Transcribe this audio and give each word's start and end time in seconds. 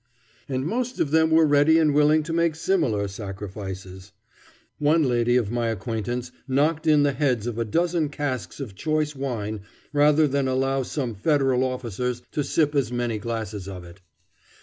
And 0.49 0.65
most 0.65 0.99
of 0.99 1.11
them 1.11 1.29
were 1.29 1.45
ready 1.45 1.77
and 1.77 1.93
willing 1.93 2.23
to 2.23 2.33
make 2.33 2.55
similar 2.55 3.07
sacrifices. 3.07 4.13
One 4.79 5.03
lady 5.03 5.35
of 5.35 5.51
my 5.51 5.67
acquaintance 5.67 6.31
knocked 6.47 6.87
in 6.87 7.03
the 7.03 7.11
heads 7.11 7.45
of 7.45 7.59
a 7.59 7.65
dozen 7.65 8.09
casks 8.09 8.59
of 8.59 8.73
choice 8.73 9.15
wine 9.15 9.61
rather 9.93 10.27
than 10.27 10.47
allow 10.47 10.81
some 10.81 11.13
Federal 11.13 11.63
officers 11.63 12.23
to 12.31 12.43
sip 12.43 12.73
as 12.73 12.91
many 12.91 13.19
glasses 13.19 13.67
of 13.67 13.83
it. 13.83 14.01